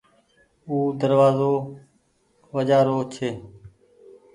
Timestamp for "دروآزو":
0.99-1.53